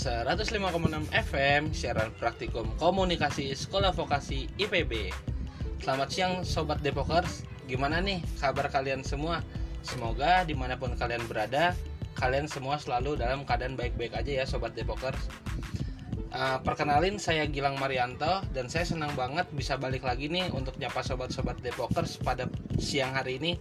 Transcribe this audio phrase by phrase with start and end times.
[0.00, 5.12] 105,6 FM siaran praktikum komunikasi sekolah vokasi IPB.
[5.84, 9.44] Selamat siang sobat Depokers, gimana nih kabar kalian semua?
[9.84, 11.76] Semoga di mana pun kalian berada,
[12.16, 15.20] kalian semua selalu dalam keadaan baik-baik aja ya sobat Depokers.
[16.32, 21.04] Uh, perkenalin saya Gilang Marianto dan saya senang banget bisa balik lagi nih untuk nyapa
[21.04, 22.48] sobat-sobat Depokers pada
[22.80, 23.60] siang hari ini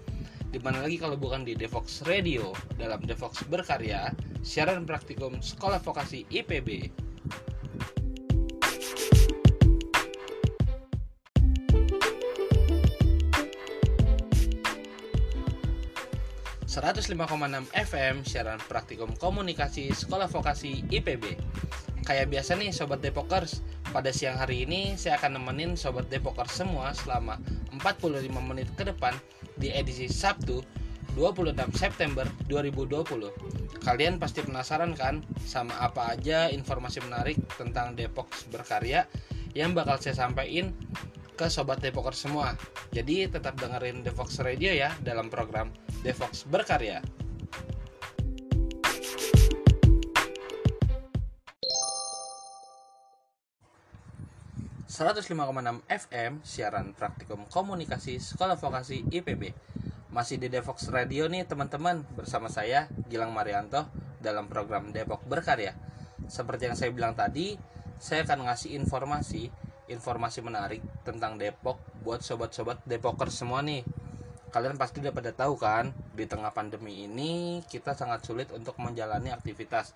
[0.50, 4.10] Di mana lagi kalau bukan di Devox Radio dalam Devox Berkarya,
[4.42, 6.90] siaran praktikum Sekolah Vokasi IPB.
[16.70, 17.18] ...105,6
[17.76, 21.36] FM siaran praktikum komunikasi sekolah vokasi IPB
[22.08, 26.94] Kayak biasa nih Sobat Depokers Pada siang hari ini saya akan nemenin Sobat Depokers semua
[26.96, 27.42] selama
[27.78, 29.14] 45 menit ke depan
[29.58, 30.62] di edisi Sabtu
[31.18, 33.82] 26 September 2020.
[33.82, 39.10] Kalian pasti penasaran kan sama apa aja informasi menarik tentang Depok berkarya
[39.58, 40.74] yang bakal saya sampaikan
[41.40, 42.52] ke sobat Depoker semua.
[42.92, 45.72] Jadi tetap dengerin Devox Radio ya dalam program
[46.04, 47.00] Devox Berkarya.
[55.00, 55.32] ...105,6
[55.88, 59.56] FM siaran praktikum komunikasi sekolah vokasi IPB
[60.12, 63.88] masih di Devox Radio nih teman-teman bersama saya Gilang Marianto
[64.20, 65.72] dalam program Depok Berkarya.
[66.28, 67.56] Seperti yang saya bilang tadi,
[67.96, 69.48] saya akan ngasih informasi
[69.88, 73.88] informasi menarik tentang Depok buat sobat-sobat Depoker semua nih.
[74.52, 79.32] Kalian pasti udah pada tahu kan, di tengah pandemi ini kita sangat sulit untuk menjalani
[79.32, 79.96] aktivitas.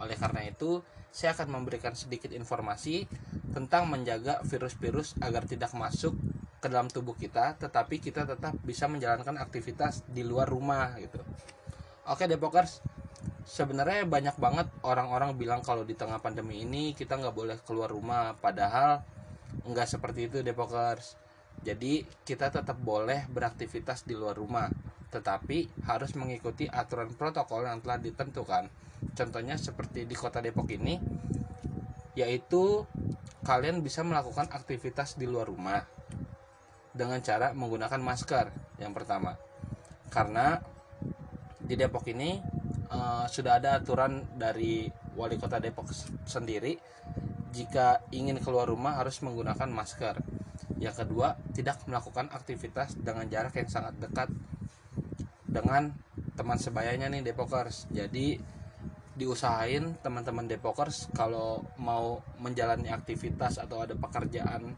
[0.00, 0.80] Oleh karena itu,
[1.12, 3.04] saya akan memberikan sedikit informasi
[3.52, 6.16] tentang menjaga virus-virus agar tidak masuk
[6.62, 11.20] ke dalam tubuh kita tetapi kita tetap bisa menjalankan aktivitas di luar rumah gitu.
[12.08, 12.80] Oke Depokers.
[13.42, 18.38] Sebenarnya banyak banget orang-orang bilang kalau di tengah pandemi ini kita nggak boleh keluar rumah
[18.38, 19.02] padahal
[19.66, 21.18] nggak seperti itu Depokers.
[21.60, 24.70] Jadi kita tetap boleh beraktivitas di luar rumah
[25.12, 28.72] tetapi harus mengikuti aturan protokol yang telah ditentukan.
[29.12, 30.96] Contohnya seperti di kota Depok ini
[32.16, 32.84] yaitu
[33.44, 35.84] kalian bisa melakukan aktivitas di luar rumah
[36.92, 38.46] dengan cara menggunakan masker
[38.80, 39.36] yang pertama.
[40.08, 40.56] Karena
[41.60, 42.40] di Depok ini
[42.92, 45.92] uh, sudah ada aturan dari wali kota Depok
[46.24, 46.76] sendiri
[47.52, 50.20] jika ingin keluar rumah harus menggunakan masker.
[50.80, 54.28] Yang kedua tidak melakukan aktivitas dengan jarak yang sangat dekat
[55.52, 55.92] dengan
[56.32, 57.86] teman sebayanya nih Depokers.
[57.92, 58.40] Jadi
[59.12, 64.72] diusahain teman-teman Depokers kalau mau menjalani aktivitas atau ada pekerjaan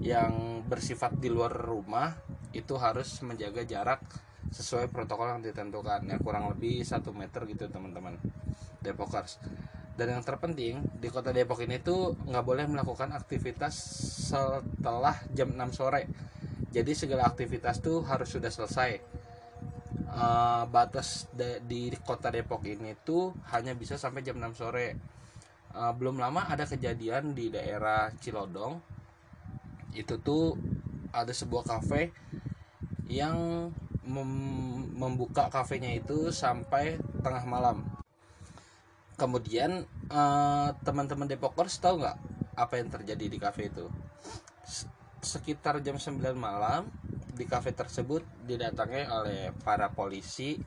[0.00, 2.12] yang bersifat di luar rumah
[2.52, 4.04] itu harus menjaga jarak
[4.52, 6.04] sesuai protokol yang ditentukan.
[6.04, 8.20] Ya kurang lebih satu meter gitu teman-teman.
[8.84, 9.40] Depokers.
[9.96, 13.76] Dan yang terpenting di kota Depok ini tuh nggak boleh melakukan aktivitas
[14.32, 16.08] setelah jam 6 sore.
[16.70, 19.19] Jadi segala aktivitas tuh harus sudah selesai
[20.10, 24.98] uh, batas de di kota Depok ini tuh hanya bisa sampai jam 6 sore.
[25.70, 28.82] Uh, belum lama ada kejadian di daerah Cilodong.
[29.94, 30.54] Itu tuh
[31.10, 32.14] ada sebuah kafe
[33.10, 33.70] yang
[34.06, 34.30] mem
[34.94, 37.86] membuka kafenya itu sampai tengah malam.
[39.16, 42.16] Kemudian eh, teman-teman uh, Depokers tahu nggak
[42.56, 43.88] apa yang terjadi di kafe itu?
[45.20, 46.88] Sekitar jam 9 malam
[47.34, 50.58] di kafe tersebut didatangi oleh para polisi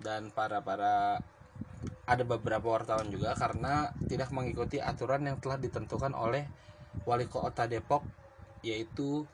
[0.00, 1.20] dan para para
[2.04, 6.44] ada beberapa wartawan juga karena tidak mengikuti aturan yang telah ditentukan oleh
[7.06, 8.02] wali kota Depok
[8.60, 9.24] yaitu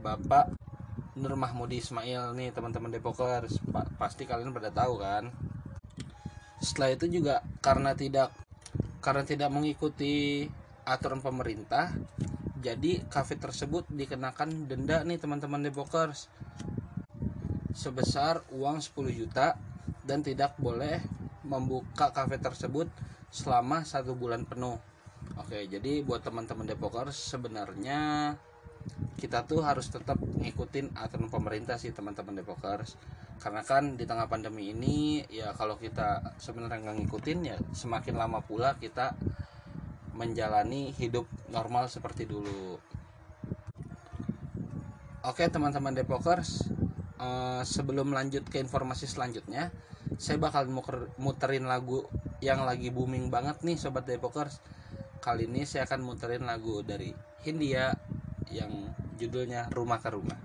[0.00, 0.50] Bapak
[1.20, 2.32] Nur Mahmudi Ismail.
[2.32, 5.28] Nih teman-teman Depokers pa pasti kalian pada tahu kan?
[6.64, 8.32] Setelah itu juga karena tidak
[9.04, 10.48] karena tidak mengikuti
[10.84, 11.92] aturan pemerintah
[12.60, 16.28] jadi kafe tersebut dikenakan denda nih teman-teman Depokers
[17.72, 19.56] sebesar uang 10 juta
[20.04, 21.00] dan tidak boleh
[21.42, 22.86] membuka kafe tersebut
[23.32, 24.76] selama satu bulan penuh
[25.36, 28.32] Oke, jadi buat teman-teman Depokers sebenarnya
[29.20, 32.96] kita tuh harus tetap ngikutin aturan pemerintah sih teman-teman Depokers.
[33.40, 38.40] Karena kan di tengah pandemi ini ya kalau kita sebenarnya nggak ngikutin ya semakin lama
[38.44, 39.16] pula kita
[40.14, 42.78] menjalani hidup normal seperti dulu.
[45.20, 46.64] Oke teman-teman Depokers,
[47.20, 49.68] uh, sebelum lanjut ke informasi selanjutnya,
[50.16, 50.68] saya bakal
[51.20, 52.08] muterin lagu
[52.40, 54.64] yang lagi booming banget nih sobat Depokers
[55.20, 57.12] kali ini saya akan muterin lagu dari
[57.44, 57.92] Hindia
[58.48, 58.88] yang
[59.20, 60.40] judulnya Rumah ke Rumah.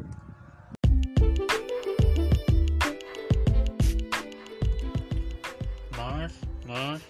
[5.95, 6.33] Mas,
[6.67, 7.01] mas,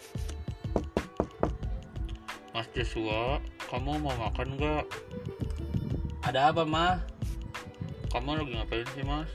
[2.55, 4.87] Mas Joshua, kamu mau makan nggak?
[6.23, 7.03] Ada apa mah?
[8.07, 9.27] Kamu lagi ngapain sih mas?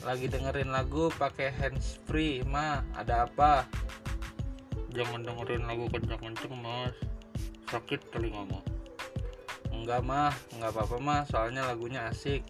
[0.00, 2.80] Lagi dengerin lagu pakai hands free mah.
[2.96, 3.68] Ada apa?
[4.96, 6.96] Jangan dengerin lagu kenceng-kenceng mas.
[7.68, 8.64] Sakit telingamu.
[9.68, 11.20] Enggak mah, enggak apa-apa mah.
[11.28, 12.40] Soalnya lagunya asik.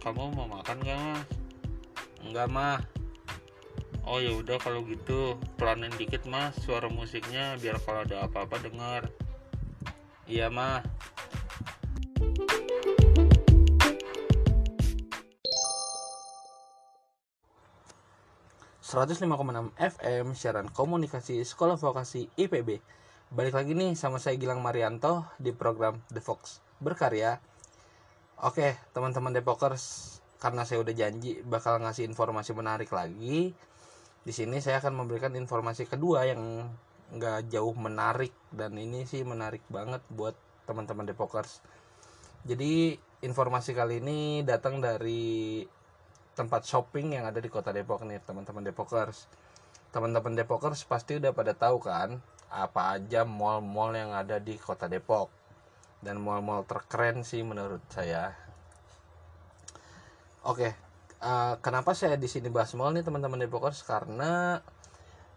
[0.00, 1.28] Kamu mau makan nggak mas?
[2.24, 2.80] Enggak mah.
[4.06, 9.10] Oh ya udah kalau gitu pelanin dikit mas suara musiknya biar kalau ada apa-apa dengar.
[10.30, 10.86] Iya mah.
[18.86, 22.78] ...105,6 FM siaran komunikasi Sekolah Vokasi IPB
[23.34, 27.42] Balik lagi nih sama saya Gilang Marianto di program The Fox Berkarya
[28.46, 33.50] Oke teman-teman Depokers Karena saya udah janji bakal ngasih informasi menarik lagi
[34.26, 36.66] di sini saya akan memberikan informasi kedua yang
[37.14, 40.34] nggak jauh menarik dan ini sih menarik banget buat
[40.66, 41.62] teman-teman Depokers.
[42.42, 45.62] Jadi informasi kali ini datang dari
[46.34, 49.30] tempat shopping yang ada di kota Depok nih teman-teman Depokers.
[49.94, 52.18] Teman-teman Depokers pasti udah pada tahu kan
[52.50, 55.30] apa aja mall-mall yang ada di kota Depok
[56.02, 58.34] dan mall-mall terkeren sih menurut saya.
[60.42, 60.74] Oke,
[61.26, 64.62] Uh, kenapa saya di sini bahas mall nih teman-teman Depokers karena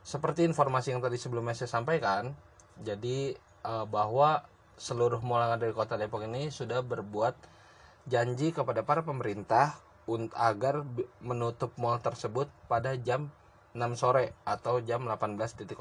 [0.06, 2.38] seperti informasi yang tadi sebelumnya saya sampaikan,
[2.77, 3.33] jadi
[3.65, 4.45] uh, bahwa
[4.77, 7.33] seluruh mall yang ada di kota Depok ini sudah berbuat
[8.06, 9.81] janji kepada para pemerintah
[10.38, 10.86] agar
[11.25, 13.33] menutup mall tersebut pada jam
[13.74, 15.74] 6 sore atau jam 18.00.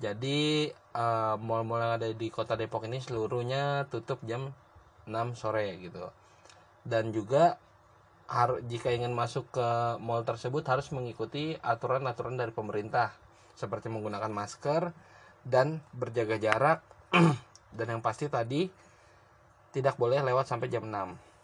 [0.00, 4.56] Jadi uh, mall-mall yang ada di kota Depok ini seluruhnya tutup jam
[5.04, 6.08] 6 sore gitu.
[6.80, 7.60] Dan juga
[8.24, 9.68] harus jika ingin masuk ke
[10.00, 13.12] mall tersebut harus mengikuti aturan-aturan dari pemerintah
[13.52, 14.90] seperti menggunakan masker
[15.44, 16.80] dan berjaga jarak.
[17.74, 18.70] Dan yang pasti tadi
[19.74, 21.34] tidak boleh lewat sampai jam 6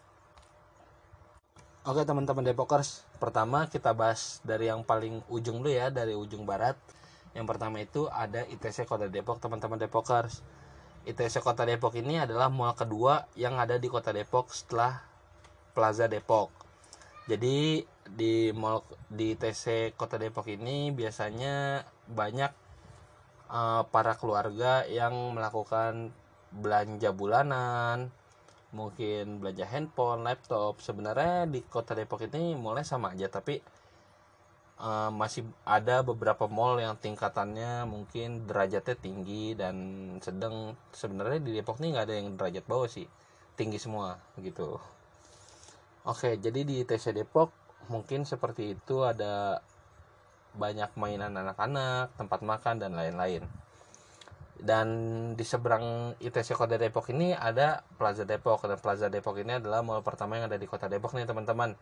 [1.81, 6.77] Oke teman-teman Depokers pertama kita bahas dari yang paling ujung dulu ya dari ujung barat.
[7.33, 10.45] Yang pertama itu ada ITC Kota Depok teman-teman Depokers.
[11.09, 15.01] ITC Kota Depok ini adalah mall kedua yang ada di Kota Depok setelah
[15.73, 16.60] Plaza Depok
[17.29, 22.51] jadi di mall di TC Kota Depok ini biasanya banyak
[23.51, 26.09] uh, para keluarga yang melakukan
[26.51, 28.09] belanja bulanan
[28.71, 30.79] mungkin belanja handphone laptop.
[30.81, 33.59] Sebenarnya di kota Depok ini mulai sama aja tapi
[34.81, 39.75] uh, masih ada beberapa mall yang tingkatannya mungkin derajatnya tinggi dan
[40.23, 43.07] sedang sebenarnya di Depok ini nggak ada yang derajat bawah sih.
[43.59, 44.79] Tinggi semua gitu
[46.11, 47.55] Oke, jadi di ITC Depok
[47.87, 49.63] mungkin seperti itu ada
[50.51, 53.47] banyak mainan anak-anak, tempat makan dan lain-lain.
[54.59, 54.87] Dan
[55.39, 60.03] di seberang ITC Kota Depok ini ada Plaza Depok dan Plaza Depok ini adalah mall
[60.03, 61.79] pertama yang ada di Kota Depok nih teman-teman.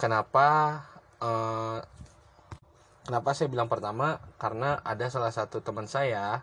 [0.00, 0.80] Kenapa
[1.20, 1.78] eh,
[3.04, 4.16] kenapa saya bilang pertama?
[4.40, 6.40] Karena ada salah satu teman saya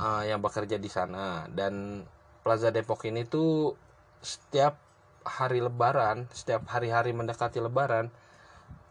[0.00, 2.00] eh, yang bekerja di sana dan
[2.40, 3.76] Plaza Depok ini tuh
[4.24, 4.80] setiap
[5.24, 8.12] hari lebaran setiap hari-hari mendekati lebaran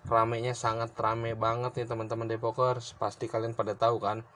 [0.04, 2.96] ramenya sangat rame banget nih teman-teman Depokers.
[3.00, 4.28] Pasti kalian pada tahu kan?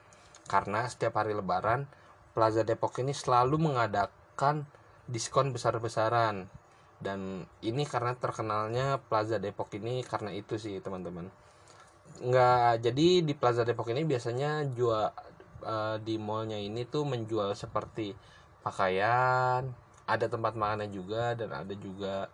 [0.48, 1.84] Karena setiap hari lebaran
[2.32, 4.64] Plaza Depok ini selalu mengadakan
[5.04, 6.48] diskon besar-besaran.
[6.98, 11.28] Dan ini karena terkenalnya Plaza Depok ini karena itu sih teman-teman.
[12.24, 15.12] Nggak jadi di Plaza Depok ini biasanya jual
[15.62, 18.16] uh, di mallnya ini tuh menjual seperti
[18.64, 19.68] pakaian
[20.08, 22.32] ada tempat makannya juga dan ada juga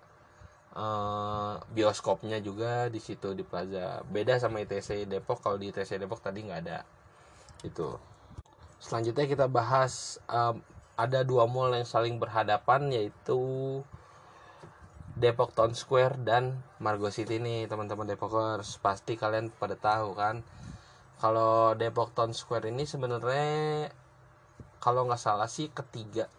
[0.79, 4.07] uh, bioskopnya juga di situ di Plaza.
[4.07, 5.43] Beda sama ITC Depok.
[5.43, 6.87] Kalau di ITC Depok tadi nggak ada.
[7.67, 7.99] Itu
[8.79, 10.63] selanjutnya kita bahas um,
[10.95, 13.43] ada dua mall yang saling berhadapan yaitu
[15.19, 18.79] Depok Town Square dan Margo City nih teman-teman Depokers.
[18.79, 20.47] Pasti kalian pada tahu kan
[21.19, 23.91] kalau Depok Town Square ini sebenarnya
[24.79, 26.31] kalau nggak salah sih ketiga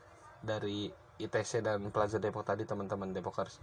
[0.45, 3.59] dari ITC dan Plaza Depok tadi teman-teman Depokers.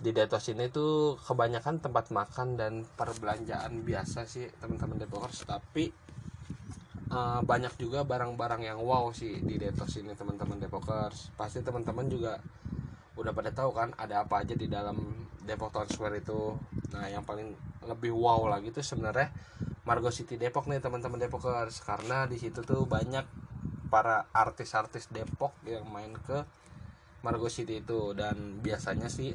[0.00, 5.44] Di Detos ini tuh kebanyakan tempat makan dan perbelanjaan biasa sih teman-teman Depokers.
[5.44, 5.92] Tapi
[7.12, 11.34] uh, banyak juga barang-barang yang wow sih di Detos ini teman-teman Depokers.
[11.36, 12.40] Pasti teman-teman juga
[13.18, 14.96] udah pada tahu kan ada apa aja di dalam
[15.44, 16.56] Depok Town Square itu.
[16.96, 17.52] Nah yang paling
[17.84, 19.28] lebih wow lagi tuh sebenarnya
[19.84, 21.84] Margo City Depok nih teman-teman Depokers.
[21.84, 23.49] Karena di situ tuh banyak
[23.90, 26.46] para artis-artis Depok yang main ke
[27.26, 28.14] Margo City itu.
[28.14, 29.34] Dan biasanya sih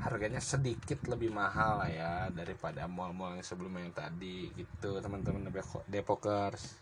[0.00, 5.52] harganya sedikit lebih mahal lah ya daripada mall-mall yang sebelumnya yang tadi gitu teman-teman
[5.86, 6.80] Depokers.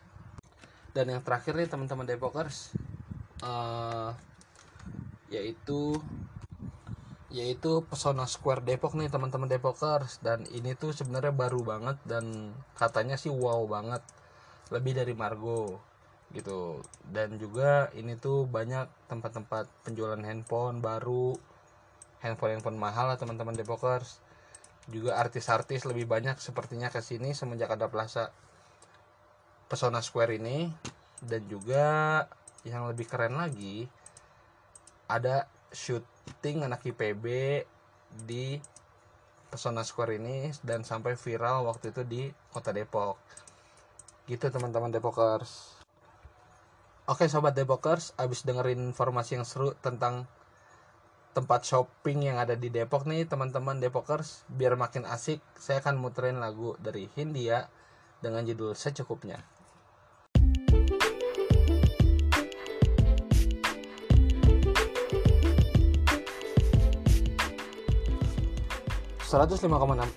[0.95, 2.75] Dan yang terakhir nih teman-teman Depokers
[3.43, 4.15] uh,
[5.31, 5.95] yaitu
[7.31, 10.19] yaitu Pesona Square Depok nih teman-teman Depokers.
[10.23, 14.03] Dan ini tuh sebenarnya baru banget dan katanya sih wow banget.
[14.71, 15.90] Lebih dari Margo
[16.31, 16.79] gitu.
[17.07, 21.35] Dan juga ini tuh banyak tempat-tempat penjualan handphone baru.
[22.23, 24.23] Handphone handphone mahal lah teman-teman Depokers.
[24.91, 28.31] Juga artis-artis lebih banyak sepertinya ke sini semenjak ada Plaza
[29.67, 30.71] Pesona Square ini.
[31.21, 32.25] Dan juga
[32.65, 33.89] yang lebih keren lagi
[35.11, 37.25] ada syuting anak IPB
[38.25, 38.57] di
[39.51, 42.23] Pesona Square ini dan sampai viral waktu itu di
[42.55, 43.19] kota Depok.
[44.31, 45.80] Gitu teman-teman Depokers
[47.09, 50.29] Oke sobat Depokers, abis dengerin informasi yang seru tentang
[51.33, 56.43] tempat shopping yang ada di Depok nih teman-teman Depokers, biar makin asik, saya akan muterin
[56.43, 57.73] lagu dari Hindia
[58.21, 59.41] dengan judul secukupnya.
[69.31, 69.63] 105,6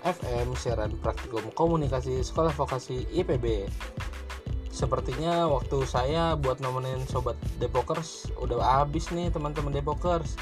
[0.02, 3.70] FM siaran praktikum komunikasi sekolah vokasi IPB
[4.74, 10.34] Sepertinya waktu saya buat nemenin sobat Depokers udah habis nih teman-teman Depokers.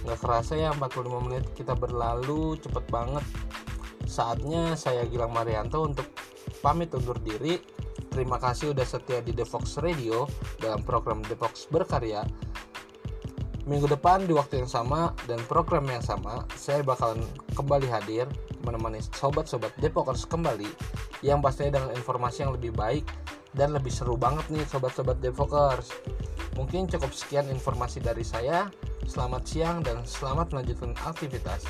[0.00, 3.20] Nggak kerasa ya 45 menit kita berlalu cepet banget.
[4.08, 6.08] Saatnya saya Gilang Marianto untuk
[6.64, 7.60] pamit undur diri.
[8.08, 10.24] Terima kasih udah setia di Devox Radio
[10.56, 12.24] dalam program Devox Berkarya.
[13.68, 17.20] Minggu depan di waktu yang sama dan program yang sama, saya bakalan
[17.52, 18.24] kembali hadir
[18.66, 20.66] menemani sobat-sobat Depokers kembali
[21.22, 23.06] yang pastinya dengan informasi yang lebih baik
[23.54, 25.94] dan lebih seru banget nih sobat-sobat Depokers.
[26.58, 28.66] Mungkin cukup sekian informasi dari saya.
[29.06, 31.62] Selamat siang dan selamat melanjutkan aktivitas.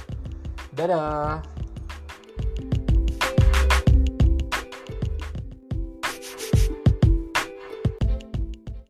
[0.73, 1.56] Dadah.